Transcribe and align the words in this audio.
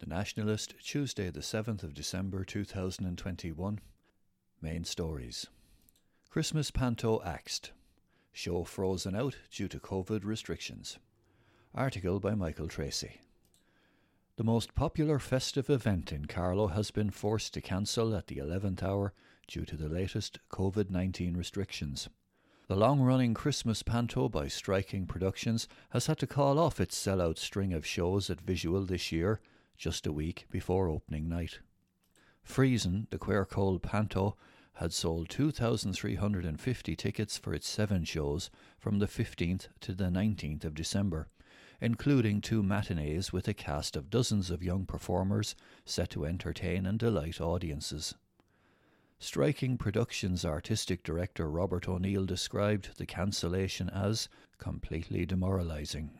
The 0.00 0.06
Nationalist, 0.06 0.76
Tuesday, 0.82 1.28
the 1.28 1.40
7th 1.40 1.82
of 1.82 1.92
December 1.92 2.42
2021. 2.42 3.80
Main 4.62 4.84
stories 4.84 5.46
Christmas 6.30 6.70
Panto 6.70 7.20
axed. 7.22 7.72
Show 8.32 8.64
frozen 8.64 9.14
out 9.14 9.36
due 9.54 9.68
to 9.68 9.78
COVID 9.78 10.24
restrictions. 10.24 10.98
Article 11.74 12.18
by 12.18 12.34
Michael 12.34 12.66
Tracy. 12.66 13.20
The 14.36 14.42
most 14.42 14.74
popular 14.74 15.18
festive 15.18 15.68
event 15.68 16.12
in 16.12 16.24
Carlow 16.24 16.68
has 16.68 16.90
been 16.90 17.10
forced 17.10 17.52
to 17.52 17.60
cancel 17.60 18.16
at 18.16 18.28
the 18.28 18.36
11th 18.36 18.82
hour 18.82 19.12
due 19.46 19.66
to 19.66 19.76
the 19.76 19.90
latest 19.90 20.38
COVID 20.50 20.88
19 20.88 21.36
restrictions. 21.36 22.08
The 22.68 22.76
long 22.76 23.00
running 23.00 23.34
Christmas 23.34 23.82
panto 23.82 24.30
by 24.30 24.48
Striking 24.48 25.04
Productions 25.04 25.68
has 25.90 26.06
had 26.06 26.16
to 26.20 26.26
call 26.26 26.58
off 26.58 26.80
its 26.80 26.96
sellout 26.96 27.36
string 27.36 27.74
of 27.74 27.84
shows 27.84 28.30
at 28.30 28.40
Visual 28.40 28.86
this 28.86 29.12
year 29.12 29.42
just 29.80 30.06
a 30.06 30.12
week 30.12 30.44
before 30.50 30.90
opening 30.90 31.26
night. 31.26 31.60
Friesen, 32.46 33.08
the 33.08 33.16
Queer 33.16 33.46
Cold 33.46 33.82
Panto, 33.82 34.36
had 34.74 34.92
sold 34.92 35.30
2,350 35.30 36.96
tickets 36.96 37.38
for 37.38 37.54
its 37.54 37.66
seven 37.66 38.04
shows 38.04 38.50
from 38.78 38.98
the 38.98 39.06
15th 39.06 39.68
to 39.80 39.94
the 39.94 40.10
19th 40.10 40.64
of 40.64 40.74
December, 40.74 41.28
including 41.80 42.42
two 42.42 42.62
matinees 42.62 43.32
with 43.32 43.48
a 43.48 43.54
cast 43.54 43.96
of 43.96 44.10
dozens 44.10 44.50
of 44.50 44.62
young 44.62 44.84
performers 44.84 45.56
set 45.86 46.10
to 46.10 46.26
entertain 46.26 46.84
and 46.84 46.98
delight 46.98 47.40
audiences. 47.40 48.14
Striking 49.18 49.78
Productions 49.78 50.44
artistic 50.44 51.02
director 51.02 51.50
Robert 51.50 51.88
O'Neill 51.88 52.26
described 52.26 52.98
the 52.98 53.06
cancellation 53.06 53.88
as 53.88 54.28
completely 54.58 55.24
demoralising. 55.24 56.19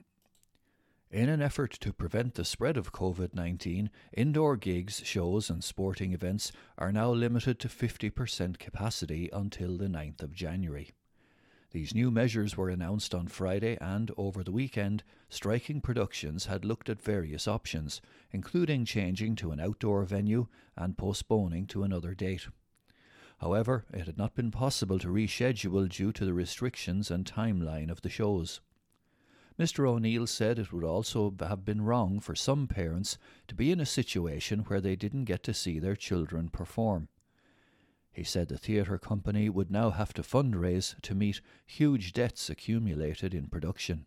In 1.13 1.29
an 1.29 1.43
effort 1.43 1.73
to 1.81 1.93
prevent 1.93 2.35
the 2.35 2.45
spread 2.45 2.77
of 2.77 2.93
COVID 2.93 3.35
19, 3.35 3.91
indoor 4.13 4.57
gigs, 4.57 5.03
shows, 5.05 5.51
and 5.51 5.65
sporting 5.65 6.13
events 6.13 6.53
are 6.79 6.93
now 6.93 7.11
limited 7.11 7.59
to 7.59 7.69
50% 7.69 8.61
capacity 8.61 9.29
until 9.33 9.77
the 9.77 9.89
9th 9.89 10.23
of 10.23 10.33
January. 10.33 10.93
These 11.73 11.97
new 11.97 12.13
measures 12.13 12.57
were 12.57 12.71
announced 12.71 13.13
on 13.13 13.27
Friday, 13.27 13.77
and 13.81 14.13
over 14.17 14.45
the 14.45 14.53
weekend, 14.53 15.03
Striking 15.29 15.81
Productions 15.81 16.47
had 16.47 16.65
looked 16.65 16.89
at 16.89 17.03
various 17.03 17.49
options, 17.49 18.01
including 18.31 18.85
changing 18.85 19.35
to 19.37 19.51
an 19.51 19.59
outdoor 19.59 20.05
venue 20.05 20.47
and 20.77 20.97
postponing 20.97 21.67
to 21.67 21.83
another 21.83 22.15
date. 22.15 22.47
However, 23.39 23.85
it 23.93 24.07
had 24.07 24.17
not 24.17 24.37
been 24.37 24.53
possible 24.53 25.01
to 25.01 25.09
reschedule 25.09 25.89
due 25.89 26.13
to 26.13 26.25
the 26.25 26.35
restrictions 26.35 27.11
and 27.11 27.25
timeline 27.25 27.91
of 27.91 28.03
the 28.03 28.11
shows. 28.11 28.61
Mr. 29.61 29.87
O'Neill 29.87 30.27
said 30.27 30.59
it 30.59 30.73
would 30.73 30.85
also 30.85 31.35
have 31.39 31.67
been 31.67 31.83
wrong 31.83 32.19
for 32.19 32.35
some 32.35 32.67
parents 32.67 33.19
to 33.47 33.55
be 33.55 33.71
in 33.71 33.79
a 33.79 33.85
situation 33.85 34.61
where 34.61 34.81
they 34.81 34.97
didn't 34.97 35.27
get 35.27 35.43
to 35.43 35.53
see 35.53 35.79
their 35.79 35.95
children 35.95 36.49
perform. 36.49 37.09
He 38.11 38.25
said 38.25 38.49
the 38.49 38.57
theatre 38.57 38.97
company 38.97 39.51
would 39.51 39.71
now 39.71 39.91
have 39.91 40.15
to 40.15 40.23
fundraise 40.23 40.99
to 41.03 41.15
meet 41.15 41.43
huge 41.67 42.15
debts 42.15 42.49
accumulated 42.49 43.35
in 43.35 43.49
production. 43.49 44.07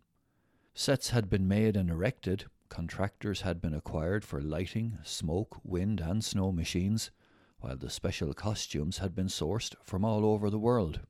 Sets 0.73 1.11
had 1.11 1.29
been 1.29 1.47
made 1.47 1.77
and 1.77 1.91
erected, 1.91 2.45
contractors 2.69 3.41
had 3.41 3.61
been 3.61 3.75
acquired 3.75 4.25
for 4.25 4.41
lighting, 4.41 4.97
smoke, 5.03 5.59
wind, 5.63 5.99
and 5.99 6.25
snow 6.25 6.51
machines, 6.51 7.11
while 7.59 7.77
the 7.77 7.91
special 7.91 8.33
costumes 8.33 8.97
had 8.97 9.13
been 9.13 9.27
sourced 9.27 9.75
from 9.83 10.03
all 10.03 10.25
over 10.25 10.49
the 10.49 10.57
world. 10.57 11.01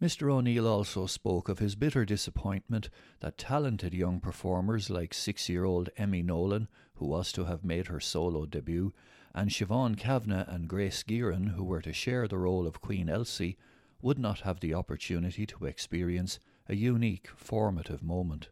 Mr. 0.00 0.30
O'Neill 0.30 0.68
also 0.68 1.06
spoke 1.06 1.48
of 1.48 1.58
his 1.58 1.74
bitter 1.74 2.04
disappointment 2.04 2.90
that 3.20 3.38
talented 3.38 3.94
young 3.94 4.20
performers 4.20 4.90
like 4.90 5.14
six 5.14 5.48
year 5.48 5.64
old 5.64 5.88
Emmy 5.96 6.22
Nolan, 6.22 6.68
who 6.96 7.06
was 7.06 7.32
to 7.32 7.44
have 7.46 7.64
made 7.64 7.86
her 7.86 7.98
solo 7.98 8.44
debut, 8.44 8.92
and 9.34 9.48
Siobhan 9.48 9.96
Kavanagh 9.96 10.44
and 10.48 10.68
Grace 10.68 11.02
Gearan, 11.02 11.54
who 11.54 11.64
were 11.64 11.80
to 11.80 11.94
share 11.94 12.28
the 12.28 12.36
role 12.36 12.66
of 12.66 12.82
Queen 12.82 13.08
Elsie, 13.08 13.56
would 14.02 14.18
not 14.18 14.40
have 14.40 14.60
the 14.60 14.74
opportunity 14.74 15.46
to 15.46 15.64
experience 15.64 16.38
a 16.68 16.76
unique, 16.76 17.28
formative 17.34 18.02
moment. 18.02 18.50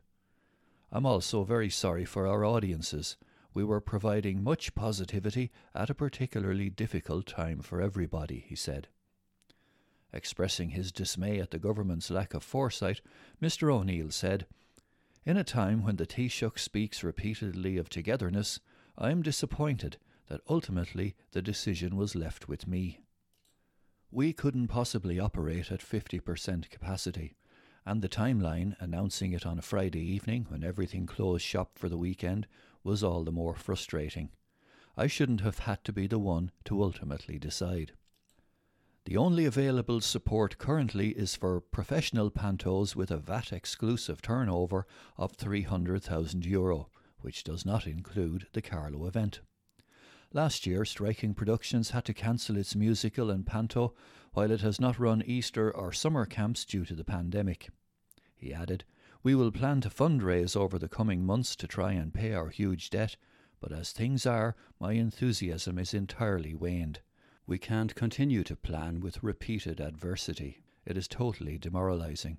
I'm 0.91 1.05
also 1.05 1.45
very 1.45 1.69
sorry 1.69 2.07
for 2.07 2.27
our 2.27 2.43
audiences. 2.45 3.19
We 3.53 3.65
were 3.65 3.83
providing 3.83 4.43
much 4.43 4.75
positivity 4.75 5.51
at 5.75 5.91
a 5.91 5.95
particularly 5.95 6.71
difficult 6.71 7.27
time 7.27 7.61
for 7.61 7.83
everybody, 7.83 8.45
he 8.49 8.57
said. 8.57 8.89
Expressing 10.15 10.71
his 10.71 10.93
dismay 10.93 11.41
at 11.41 11.51
the 11.51 11.59
government's 11.59 12.09
lack 12.09 12.35
of 12.35 12.45
foresight, 12.45 13.01
Mr. 13.43 13.75
O'Neill 13.75 14.13
said, 14.13 14.47
In 15.27 15.37
a 15.37 15.43
time 15.43 15.83
when 15.83 15.97
the 15.97 16.07
Taoiseach 16.07 16.61
speaks 16.61 17.03
repeatedly 17.03 17.77
of 17.77 17.89
togetherness, 17.89 18.61
I 18.97 19.11
am 19.11 19.23
disappointed 19.23 19.97
that 20.29 20.41
ultimately 20.49 21.17
the 21.33 21.43
decision 21.43 21.97
was 21.97 22.15
left 22.15 22.47
with 22.47 22.69
me. 22.69 23.01
We 24.13 24.33
couldn't 24.33 24.69
possibly 24.69 25.19
operate 25.19 25.73
at 25.73 25.81
50% 25.81 26.71
capacity, 26.71 27.35
and 27.85 28.01
the 28.01 28.09
timeline 28.09 28.77
announcing 28.79 29.33
it 29.33 29.45
on 29.45 29.59
a 29.59 29.63
Friday 29.63 29.99
evening 29.99 30.47
when 30.49 30.63
everything 30.63 31.07
closed 31.07 31.45
shop 31.45 31.73
for 31.75 31.89
the 31.89 31.99
weekend 31.99 32.47
was 32.85 33.03
all 33.03 33.25
the 33.25 33.33
more 33.33 33.57
frustrating. 33.57 34.31
I 34.97 35.09
shouldn't 35.09 35.41
have 35.41 35.59
had 35.59 35.83
to 35.83 35.93
be 35.93 36.07
the 36.07 36.21
one 36.21 36.53
to 36.67 36.85
ultimately 36.85 37.41
decide. 37.41 37.95
The 39.07 39.19
only 39.19 39.45
available 39.45 40.01
support 40.01 40.57
currently 40.57 41.11
is 41.11 41.37
for 41.37 41.61
professional 41.61 42.31
pantos 42.31 42.97
with 42.97 43.11
a 43.11 43.19
VAT 43.19 43.53
exclusive 43.53 44.23
turnover 44.23 44.87
of 45.19 45.37
€300,000, 45.37 46.87
which 47.19 47.45
does 47.45 47.67
not 47.67 47.87
include 47.87 48.47
the 48.55 48.63
Carlow 48.63 49.07
event. 49.07 49.41
Last 50.33 50.67
year, 50.67 50.87
Striking 50.87 51.35
Productions 51.35 51.91
had 51.91 52.07
to 52.07 52.15
cancel 52.15 52.57
its 52.57 52.75
musical 52.75 53.31
and 53.31 53.47
panto 53.47 53.95
while 54.33 54.51
it 54.51 54.63
has 54.63 54.81
not 54.81 54.99
run 54.99 55.23
Easter 55.23 55.71
or 55.71 55.93
summer 55.93 56.25
camps 56.25 56.65
due 56.65 56.87
to 56.87 56.95
the 56.95 57.05
pandemic. 57.05 57.69
He 58.35 58.55
added, 58.55 58.85
We 59.23 59.35
will 59.35 59.53
plan 59.53 59.83
to 59.83 59.91
fundraise 59.91 60.57
over 60.57 60.79
the 60.79 60.89
coming 60.89 61.27
months 61.27 61.55
to 61.57 61.69
try 61.69 61.93
and 61.93 62.13
pay 62.13 62.33
our 62.33 62.49
huge 62.49 62.89
debt, 62.89 63.17
but 63.61 63.71
as 63.71 63.93
things 63.93 64.25
are, 64.25 64.57
my 64.81 64.93
enthusiasm 64.93 65.79
is 65.79 65.93
entirely 65.93 66.55
waned. 66.55 67.01
We 67.47 67.59
can't 67.59 67.95
continue 67.95 68.43
to 68.45 68.57
plan 68.57 69.01
with 69.01 69.23
repeated 69.23 69.81
adversity. 69.81 70.63
It 70.87 70.97
is 70.97 71.07
totally 71.07 71.59
demoralising. 71.59 72.39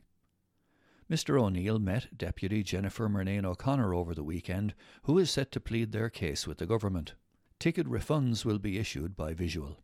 Mr. 1.10 1.40
O'Neill 1.40 1.78
met 1.78 2.18
Deputy 2.18 2.64
Jennifer 2.64 3.08
Murnane 3.08 3.46
O'Connor 3.46 3.94
over 3.94 4.16
the 4.16 4.24
weekend, 4.24 4.74
who 5.04 5.20
is 5.20 5.30
set 5.30 5.52
to 5.52 5.60
plead 5.60 5.92
their 5.92 6.10
case 6.10 6.48
with 6.48 6.58
the 6.58 6.66
government. 6.66 7.14
Ticket 7.60 7.86
refunds 7.88 8.44
will 8.44 8.58
be 8.58 8.80
issued 8.80 9.16
by 9.16 9.36
visual. 9.36 9.78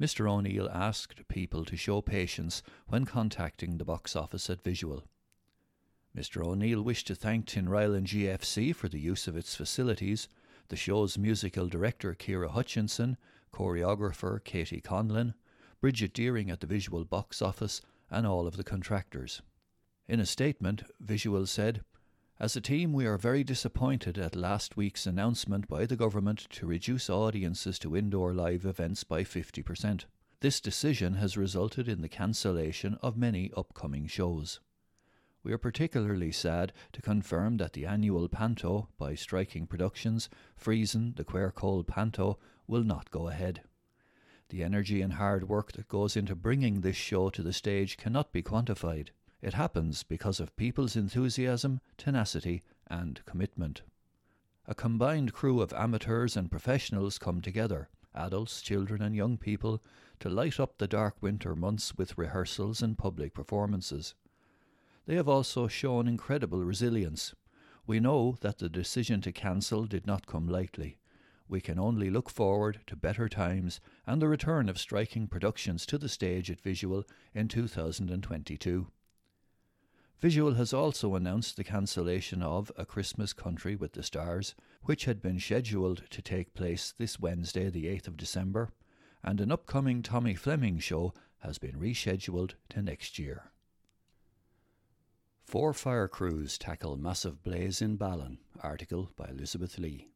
Mr. 0.00 0.28
O'Neill 0.28 0.68
asked 0.68 1.26
people 1.28 1.64
to 1.64 1.76
show 1.76 2.02
patience 2.02 2.62
when 2.88 3.04
contacting 3.04 3.78
the 3.78 3.84
box 3.84 4.16
office 4.16 4.50
at 4.50 4.62
Visual. 4.62 5.04
Mr. 6.14 6.44
O'Neill 6.44 6.82
wished 6.82 7.06
to 7.06 7.14
thank 7.14 7.46
Tinryland 7.46 8.06
GFC 8.06 8.74
for 8.74 8.88
the 8.88 9.00
use 9.00 9.28
of 9.28 9.36
its 9.36 9.54
facilities, 9.54 10.28
the 10.68 10.76
show's 10.76 11.16
musical 11.16 11.68
director 11.68 12.14
Kira 12.14 12.50
Hutchinson, 12.50 13.16
choreographer 13.56 14.44
Katie 14.44 14.82
Conlon, 14.82 15.32
Bridget 15.80 16.12
Deering 16.12 16.50
at 16.50 16.60
the 16.60 16.66
Visual 16.66 17.06
Box 17.06 17.40
Office, 17.40 17.80
and 18.10 18.26
all 18.26 18.46
of 18.46 18.58
the 18.58 18.64
contractors. 18.64 19.40
In 20.06 20.20
a 20.20 20.26
statement, 20.26 20.82
Visual 21.00 21.46
said, 21.46 21.82
As 22.38 22.54
a 22.54 22.60
team, 22.60 22.92
we 22.92 23.06
are 23.06 23.16
very 23.16 23.42
disappointed 23.42 24.18
at 24.18 24.36
last 24.36 24.76
week's 24.76 25.06
announcement 25.06 25.68
by 25.68 25.86
the 25.86 25.96
government 25.96 26.46
to 26.50 26.66
reduce 26.66 27.08
audiences 27.08 27.78
to 27.78 27.96
indoor 27.96 28.34
live 28.34 28.66
events 28.66 29.04
by 29.04 29.24
50%. 29.24 30.04
This 30.40 30.60
decision 30.60 31.14
has 31.14 31.38
resulted 31.38 31.88
in 31.88 32.02
the 32.02 32.10
cancellation 32.10 32.98
of 33.00 33.16
many 33.16 33.50
upcoming 33.56 34.06
shows. 34.06 34.60
We 35.46 35.52
are 35.52 35.58
particularly 35.58 36.32
sad 36.32 36.72
to 36.92 37.00
confirm 37.00 37.58
that 37.58 37.74
the 37.74 37.86
annual 37.86 38.28
Panto 38.28 38.88
by 38.98 39.14
Striking 39.14 39.68
Productions, 39.68 40.28
Friesen, 40.60 41.14
the 41.14 41.22
Queer 41.22 41.52
Cold 41.52 41.86
Panto, 41.86 42.40
will 42.66 42.82
not 42.82 43.12
go 43.12 43.28
ahead. 43.28 43.62
The 44.48 44.64
energy 44.64 45.00
and 45.02 45.12
hard 45.12 45.48
work 45.48 45.70
that 45.74 45.86
goes 45.86 46.16
into 46.16 46.34
bringing 46.34 46.80
this 46.80 46.96
show 46.96 47.30
to 47.30 47.44
the 47.44 47.52
stage 47.52 47.96
cannot 47.96 48.32
be 48.32 48.42
quantified. 48.42 49.10
It 49.40 49.54
happens 49.54 50.02
because 50.02 50.40
of 50.40 50.56
people's 50.56 50.96
enthusiasm, 50.96 51.80
tenacity, 51.96 52.64
and 52.88 53.24
commitment. 53.24 53.82
A 54.66 54.74
combined 54.74 55.32
crew 55.32 55.60
of 55.60 55.72
amateurs 55.74 56.36
and 56.36 56.50
professionals 56.50 57.18
come 57.18 57.40
together, 57.40 57.88
adults, 58.16 58.60
children, 58.60 59.00
and 59.00 59.14
young 59.14 59.38
people, 59.38 59.80
to 60.18 60.28
light 60.28 60.58
up 60.58 60.78
the 60.78 60.88
dark 60.88 61.14
winter 61.20 61.54
months 61.54 61.96
with 61.96 62.18
rehearsals 62.18 62.82
and 62.82 62.98
public 62.98 63.32
performances. 63.32 64.16
They 65.06 65.14
have 65.14 65.28
also 65.28 65.68
shown 65.68 66.08
incredible 66.08 66.64
resilience. 66.64 67.34
We 67.86 68.00
know 68.00 68.36
that 68.40 68.58
the 68.58 68.68
decision 68.68 69.20
to 69.22 69.32
cancel 69.32 69.86
did 69.86 70.06
not 70.06 70.26
come 70.26 70.48
lightly 70.48 70.98
we 71.48 71.60
can 71.60 71.78
only 71.78 72.10
look 72.10 72.28
forward 72.28 72.80
to 72.86 72.96
better 72.96 73.28
times 73.28 73.80
and 74.06 74.20
the 74.20 74.28
return 74.28 74.68
of 74.68 74.78
striking 74.78 75.28
productions 75.28 75.86
to 75.86 75.98
the 75.98 76.08
stage 76.08 76.50
at 76.50 76.60
Visual 76.60 77.04
in 77.34 77.48
2022. 77.48 78.88
Visual 80.18 80.54
has 80.54 80.72
also 80.72 81.14
announced 81.14 81.56
the 81.56 81.64
cancellation 81.64 82.42
of 82.42 82.72
A 82.76 82.86
Christmas 82.86 83.32
Country 83.32 83.76
with 83.76 83.92
the 83.92 84.02
Stars, 84.02 84.54
which 84.82 85.04
had 85.04 85.20
been 85.20 85.38
scheduled 85.38 86.02
to 86.10 86.22
take 86.22 86.54
place 86.54 86.92
this 86.96 87.20
Wednesday, 87.20 87.68
the 87.68 87.84
8th 87.84 88.08
of 88.08 88.16
December, 88.16 88.70
and 89.22 89.40
an 89.40 89.52
upcoming 89.52 90.02
Tommy 90.02 90.34
Fleming 90.34 90.78
show 90.78 91.12
has 91.40 91.58
been 91.58 91.78
rescheduled 91.78 92.54
to 92.70 92.82
next 92.82 93.18
year. 93.18 93.52
Four 95.46 95.74
fire 95.74 96.08
crews 96.08 96.58
tackle 96.58 96.96
massive 96.96 97.44
blaze 97.44 97.80
in 97.80 97.94
Ballon, 97.94 98.38
article 98.64 99.10
by 99.14 99.26
Elizabeth 99.28 99.78
Lee. 99.78 100.08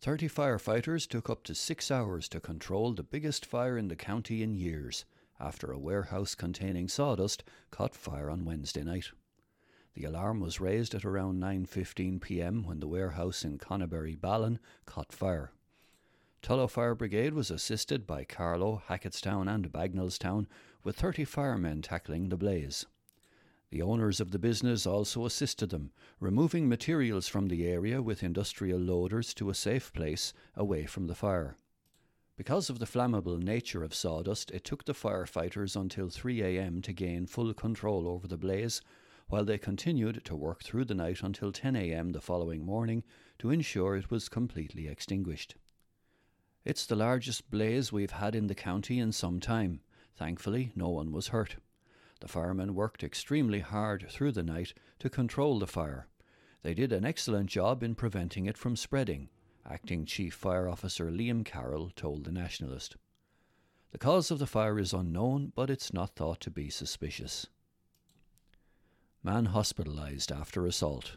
Thirty 0.00 0.28
firefighters 0.28 1.08
took 1.08 1.30
up 1.30 1.44
to 1.44 1.54
six 1.54 1.92
hours 1.92 2.28
to 2.30 2.40
control 2.40 2.92
the 2.92 3.04
biggest 3.04 3.46
fire 3.46 3.78
in 3.78 3.86
the 3.86 3.94
county 3.94 4.42
in 4.42 4.56
years 4.56 5.04
after 5.38 5.70
a 5.70 5.78
warehouse 5.78 6.34
containing 6.34 6.88
sawdust 6.88 7.44
caught 7.70 7.94
fire 7.94 8.28
on 8.28 8.44
Wednesday 8.44 8.82
night. 8.82 9.12
The 9.94 10.02
alarm 10.02 10.40
was 10.40 10.60
raised 10.60 10.92
at 10.92 11.04
around 11.04 11.40
9:15 11.40 12.20
p.m. 12.20 12.64
when 12.64 12.80
the 12.80 12.88
warehouse 12.88 13.44
in 13.44 13.58
Connaberry 13.58 14.20
Ballon 14.20 14.58
caught 14.86 15.12
fire. 15.12 15.52
Tullow 16.42 16.68
Fire 16.68 16.96
Brigade 16.96 17.32
was 17.32 17.52
assisted 17.52 18.08
by 18.08 18.24
Carlow, 18.24 18.82
Hacketstown 18.88 19.48
and 19.48 19.72
Bagnallstown 19.72 20.48
with 20.82 20.96
30 20.96 21.24
firemen 21.24 21.80
tackling 21.80 22.28
the 22.28 22.36
blaze. 22.36 22.86
The 23.70 23.82
owners 23.82 24.18
of 24.18 24.30
the 24.30 24.38
business 24.38 24.86
also 24.86 25.26
assisted 25.26 25.70
them, 25.70 25.92
removing 26.20 26.68
materials 26.68 27.28
from 27.28 27.48
the 27.48 27.66
area 27.66 28.00
with 28.00 28.22
industrial 28.22 28.80
loaders 28.80 29.34
to 29.34 29.50
a 29.50 29.54
safe 29.54 29.92
place 29.92 30.32
away 30.56 30.86
from 30.86 31.06
the 31.06 31.14
fire. 31.14 31.56
Because 32.36 32.70
of 32.70 32.78
the 32.78 32.86
flammable 32.86 33.38
nature 33.38 33.82
of 33.82 33.94
sawdust, 33.94 34.50
it 34.52 34.64
took 34.64 34.84
the 34.84 34.94
firefighters 34.94 35.74
until 35.74 36.08
3 36.08 36.40
a.m. 36.42 36.80
to 36.82 36.92
gain 36.92 37.26
full 37.26 37.52
control 37.52 38.08
over 38.08 38.26
the 38.26 38.38
blaze, 38.38 38.80
while 39.26 39.44
they 39.44 39.58
continued 39.58 40.24
to 40.24 40.36
work 40.36 40.62
through 40.62 40.86
the 40.86 40.94
night 40.94 41.22
until 41.22 41.52
10 41.52 41.76
a.m. 41.76 42.12
the 42.12 42.20
following 42.20 42.64
morning 42.64 43.02
to 43.38 43.50
ensure 43.50 43.96
it 43.96 44.10
was 44.10 44.28
completely 44.28 44.88
extinguished. 44.88 45.56
It's 46.64 46.86
the 46.86 46.96
largest 46.96 47.50
blaze 47.50 47.92
we've 47.92 48.12
had 48.12 48.34
in 48.34 48.46
the 48.46 48.54
county 48.54 48.98
in 48.98 49.12
some 49.12 49.40
time. 49.40 49.80
Thankfully, 50.16 50.72
no 50.74 50.88
one 50.88 51.12
was 51.12 51.28
hurt. 51.28 51.56
The 52.20 52.28
firemen 52.28 52.74
worked 52.74 53.04
extremely 53.04 53.60
hard 53.60 54.06
through 54.10 54.32
the 54.32 54.42
night 54.42 54.74
to 54.98 55.08
control 55.08 55.58
the 55.58 55.66
fire. 55.66 56.08
They 56.62 56.74
did 56.74 56.92
an 56.92 57.04
excellent 57.04 57.48
job 57.48 57.82
in 57.82 57.94
preventing 57.94 58.46
it 58.46 58.58
from 58.58 58.74
spreading, 58.74 59.28
Acting 59.64 60.06
Chief 60.06 60.34
Fire 60.34 60.68
Officer 60.68 61.10
Liam 61.10 61.44
Carroll 61.44 61.90
told 61.94 62.24
the 62.24 62.32
Nationalist. 62.32 62.96
The 63.90 63.98
cause 63.98 64.30
of 64.30 64.38
the 64.38 64.46
fire 64.46 64.78
is 64.78 64.92
unknown, 64.92 65.52
but 65.54 65.70
it's 65.70 65.92
not 65.92 66.16
thought 66.16 66.40
to 66.40 66.50
be 66.50 66.70
suspicious. 66.70 67.46
Man 69.22 69.48
hospitalised 69.48 70.30
after 70.30 70.66
assault. 70.66 71.16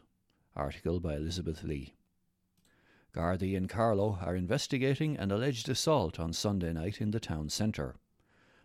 Article 0.56 1.00
by 1.00 1.16
Elizabeth 1.16 1.64
Lee. 1.64 1.96
Gardaí 3.14 3.58
and 3.58 3.70
Carlow 3.70 4.20
are 4.22 4.36
investigating 4.36 5.18
an 5.18 5.32
alleged 5.32 5.68
assault 5.68 6.20
on 6.20 6.34
Sunday 6.34 6.74
night 6.74 7.02
in 7.02 7.12
the 7.12 7.20
town 7.20 7.50
centre. 7.50 7.96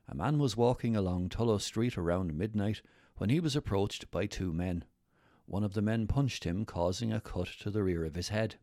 A 0.08 0.14
man 0.14 0.38
was 0.38 0.56
walking 0.56 0.94
along 0.94 1.28
Tullow 1.28 1.58
Street 1.58 1.98
around 1.98 2.32
midnight 2.32 2.80
when 3.16 3.28
he 3.28 3.40
was 3.40 3.56
approached 3.56 4.10
by 4.10 4.26
two 4.26 4.52
men. 4.52 4.84
One 5.46 5.64
of 5.64 5.74
the 5.74 5.82
men 5.82 6.06
punched 6.06 6.44
him, 6.44 6.64
causing 6.64 7.12
a 7.12 7.20
cut 7.20 7.48
to 7.60 7.70
the 7.70 7.82
rear 7.82 8.04
of 8.04 8.14
his 8.14 8.28
head. 8.28 8.56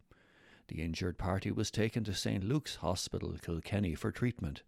The 0.70 0.82
injured 0.82 1.18
party 1.18 1.52
was 1.52 1.70
taken 1.70 2.04
to 2.06 2.14
St 2.14 2.44
Luke's 2.44 2.76
Hospital, 2.78 3.38
Kilkenny, 3.42 3.94
for 3.94 4.12
treatment. 4.12 4.64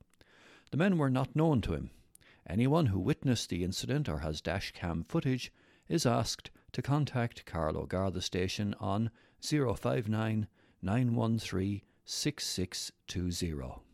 The 0.72 0.78
men 0.78 0.98
were 0.98 1.10
not 1.10 1.36
known 1.36 1.62
to 1.62 1.74
him. 1.74 1.92
Anyone 2.48 2.88
who 2.88 3.00
witnessed 3.00 3.50
the 3.50 3.64
incident 3.64 4.10
or 4.10 4.20
has 4.20 4.42
dash 4.42 4.72
cam 4.74 5.04
footage 5.04 5.54
is 5.88 6.06
asked 6.06 6.52
to 6.74 6.82
contact 6.82 7.46
Carlow 7.46 7.86
Garda 7.86 8.22
Station 8.22 8.76
on 8.80 9.12
059 9.42 10.48
913 10.82 11.82
6620. 12.06 13.85